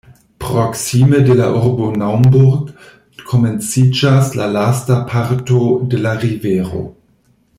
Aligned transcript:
Proksime 0.43 1.19
de 1.25 1.35
la 1.41 1.49
urbo 1.57 1.89
Naumburg 2.03 2.71
komenciĝas 3.33 4.33
la 4.41 4.49
lasta 4.57 4.99
parto 5.13 5.63
de 5.93 6.01
la 6.07 6.17
rivero. 6.27 6.83